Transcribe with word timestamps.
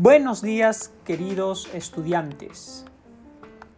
Buenos 0.00 0.42
días, 0.42 0.92
queridos 1.04 1.68
estudiantes. 1.74 2.84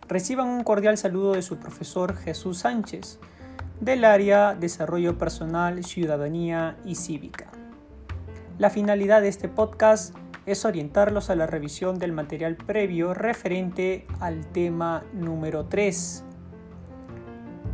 Reciban 0.07 0.49
un 0.49 0.65
cordial 0.65 0.99
saludo 0.99 1.33
de 1.33 1.41
su 1.41 1.57
profesor 1.57 2.15
Jesús 2.15 2.59
Sánchez, 2.59 3.19
del 3.81 4.05
área 4.05 4.55
Desarrollo 4.55 5.17
Personal, 5.17 5.83
Ciudadanía 5.83 6.77
y 6.85 6.97
Cívica. 6.97 7.47
La 8.59 8.69
finalidad 8.69 9.23
de 9.23 9.29
este 9.29 9.49
podcast 9.49 10.15
es 10.45 10.67
orientarlos 10.67 11.31
a 11.31 11.37
la 11.37 11.47
revisión 11.47 11.99
del 11.99 12.13
material 12.13 12.57
previo 12.57 13.15
referente 13.15 14.07
al 14.21 14.45
tema 14.45 15.05
número 15.15 15.69
3. 15.69 16.23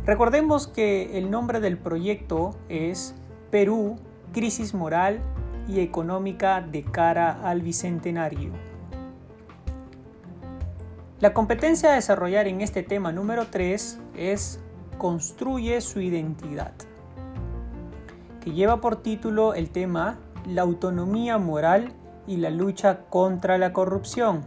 Recordemos 0.05 0.69
que 0.69 1.17
el 1.17 1.29
nombre 1.29 1.59
del 1.59 1.77
proyecto 1.77 2.57
es 2.69 3.13
Perú, 3.51 3.97
Crisis 4.31 4.73
Moral 4.73 5.19
y 5.67 5.79
económica 5.79 6.61
de 6.61 6.83
cara 6.83 7.41
al 7.43 7.61
Bicentenario. 7.61 8.51
La 11.19 11.33
competencia 11.33 11.91
a 11.91 11.95
desarrollar 11.95 12.47
en 12.47 12.61
este 12.61 12.83
tema 12.83 13.11
número 13.11 13.47
3 13.47 13.99
es 14.15 14.59
Construye 14.97 15.81
su 15.81 15.99
identidad, 15.99 16.73
que 18.41 18.51
lleva 18.51 18.81
por 18.81 18.97
título 18.97 19.53
el 19.53 19.69
tema 19.69 20.19
La 20.45 20.61
autonomía 20.61 21.37
moral 21.37 21.93
y 22.27 22.37
la 22.37 22.49
lucha 22.49 23.05
contra 23.09 23.57
la 23.57 23.73
corrupción. 23.73 24.43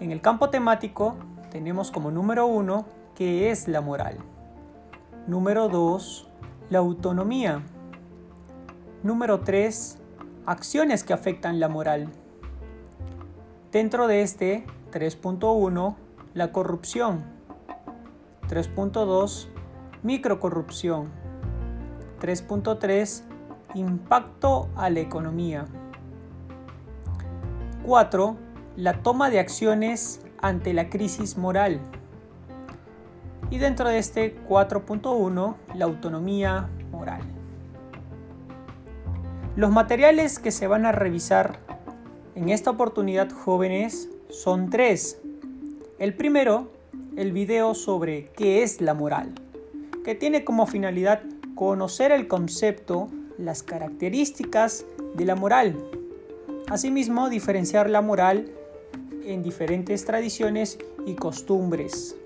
En 0.00 0.12
el 0.12 0.20
campo 0.20 0.50
temático 0.50 1.16
tenemos 1.50 1.90
como 1.90 2.10
número 2.10 2.46
1 2.46 2.84
que 3.14 3.50
es 3.50 3.68
la 3.68 3.80
moral. 3.80 4.18
Número 5.26 5.68
2, 5.68 6.28
la 6.68 6.80
autonomía. 6.80 7.62
Número 9.04 9.40
3. 9.40 9.98
Acciones 10.46 11.04
que 11.04 11.12
afectan 11.12 11.60
la 11.60 11.68
moral. 11.68 12.08
Dentro 13.70 14.06
de 14.06 14.22
este 14.22 14.64
3.1, 14.92 15.94
la 16.32 16.52
corrupción. 16.52 17.22
3.2, 18.48 19.48
microcorrupción. 20.02 21.10
3.3, 22.18 23.24
impacto 23.74 24.70
a 24.74 24.88
la 24.88 25.00
economía. 25.00 25.66
4. 27.84 28.36
La 28.76 29.02
toma 29.02 29.28
de 29.28 29.38
acciones 29.38 30.22
ante 30.40 30.72
la 30.72 30.88
crisis 30.88 31.36
moral. 31.36 31.78
Y 33.50 33.58
dentro 33.58 33.86
de 33.86 33.98
este 33.98 34.34
4.1, 34.48 35.56
la 35.74 35.84
autonomía. 35.84 36.70
Los 39.56 39.70
materiales 39.70 40.40
que 40.40 40.50
se 40.50 40.66
van 40.66 40.84
a 40.84 40.90
revisar 40.90 41.60
en 42.34 42.48
esta 42.48 42.70
oportunidad 42.70 43.30
jóvenes 43.30 44.10
son 44.28 44.68
tres. 44.68 45.20
El 46.00 46.14
primero, 46.14 46.72
el 47.16 47.30
video 47.30 47.74
sobre 47.74 48.30
qué 48.36 48.64
es 48.64 48.80
la 48.80 48.94
moral, 48.94 49.32
que 50.04 50.16
tiene 50.16 50.42
como 50.42 50.66
finalidad 50.66 51.22
conocer 51.54 52.10
el 52.10 52.26
concepto, 52.26 53.08
las 53.38 53.62
características 53.62 54.86
de 55.14 55.24
la 55.24 55.36
moral. 55.36 55.76
Asimismo, 56.66 57.30
diferenciar 57.30 57.88
la 57.88 58.00
moral 58.00 58.50
en 59.24 59.44
diferentes 59.44 60.04
tradiciones 60.04 60.78
y 61.06 61.14
costumbres. 61.14 62.16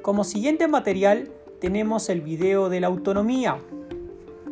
Como 0.00 0.24
siguiente 0.24 0.66
material 0.66 1.30
tenemos 1.60 2.08
el 2.08 2.22
video 2.22 2.70
de 2.70 2.80
la 2.80 2.86
autonomía, 2.86 3.58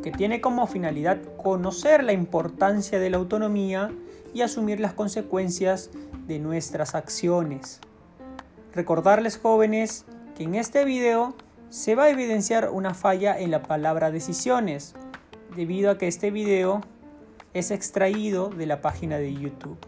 que 0.03 0.11
tiene 0.11 0.41
como 0.41 0.67
finalidad 0.67 1.19
conocer 1.37 2.05
la 2.05 2.13
importancia 2.13 2.99
de 2.99 3.11
la 3.11 3.19
autonomía 3.19 3.91
y 4.33 4.43
asumir 4.43 4.81
las 4.81 4.95
consecuencias 4.95 5.91
de 6.27 6.39
nuestras 6.39 6.95
acciones. 6.95 7.81
Recordarles 8.73 9.39
jóvenes 9.39 10.07
que 10.37 10.45
en 10.45 10.55
este 10.55 10.85
video 10.85 11.35
se 11.69 11.95
va 11.95 12.05
a 12.05 12.11
evidenciar 12.11 12.71
una 12.71 12.95
falla 12.95 13.39
en 13.39 13.51
la 13.51 13.63
palabra 13.63 14.11
decisiones, 14.11 14.95
debido 15.57 15.91
a 15.91 15.99
que 15.99 16.09
este 16.09 16.31
video 16.31 16.81
es 17.53 17.71
extraído 17.71 18.49
de 18.49 18.67
la 18.67 18.81
página 18.81 19.19
de 19.19 19.35
YouTube. 19.35 19.79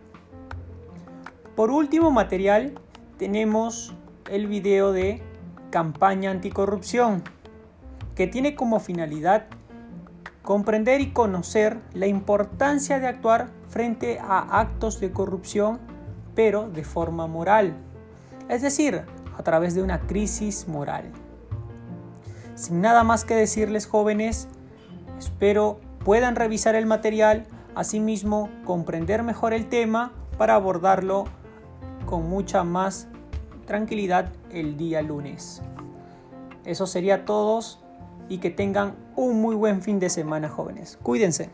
Por 1.54 1.70
último 1.70 2.10
material 2.10 2.74
tenemos 3.18 3.94
el 4.30 4.46
video 4.46 4.92
de 4.92 5.22
campaña 5.70 6.30
anticorrupción, 6.30 7.22
que 8.14 8.26
tiene 8.26 8.54
como 8.54 8.80
finalidad 8.80 9.46
comprender 10.42 11.00
y 11.00 11.12
conocer 11.12 11.80
la 11.94 12.06
importancia 12.06 12.98
de 12.98 13.06
actuar 13.06 13.48
frente 13.68 14.18
a 14.18 14.60
actos 14.60 15.00
de 15.00 15.12
corrupción, 15.12 15.80
pero 16.34 16.68
de 16.68 16.84
forma 16.84 17.26
moral, 17.26 17.74
es 18.48 18.62
decir, 18.62 19.02
a 19.36 19.42
través 19.42 19.74
de 19.74 19.82
una 19.82 20.00
crisis 20.00 20.68
moral. 20.68 21.10
Sin 22.54 22.80
nada 22.80 23.02
más 23.04 23.24
que 23.24 23.34
decirles 23.34 23.86
jóvenes, 23.86 24.48
espero 25.18 25.80
puedan 26.04 26.36
revisar 26.36 26.74
el 26.74 26.86
material, 26.86 27.46
asimismo 27.74 28.50
comprender 28.64 29.22
mejor 29.22 29.52
el 29.52 29.68
tema 29.68 30.12
para 30.36 30.54
abordarlo 30.54 31.24
con 32.06 32.28
mucha 32.28 32.64
más 32.64 33.08
tranquilidad 33.66 34.32
el 34.50 34.76
día 34.76 35.02
lunes. 35.02 35.62
Eso 36.64 36.86
sería 36.86 37.24
todos 37.24 37.81
y 38.32 38.38
que 38.38 38.48
tengan 38.48 38.94
un 39.14 39.42
muy 39.42 39.54
buen 39.54 39.82
fin 39.82 40.00
de 40.00 40.08
semana 40.08 40.48
jóvenes. 40.48 40.98
Cuídense. 41.02 41.50